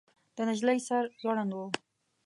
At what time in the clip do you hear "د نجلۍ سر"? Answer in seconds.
0.35-1.03